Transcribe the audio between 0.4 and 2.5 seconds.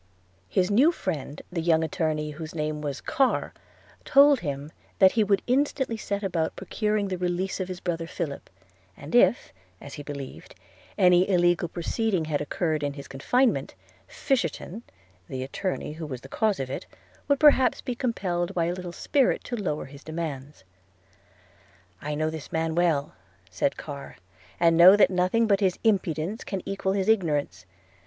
His new friend, the young attorney,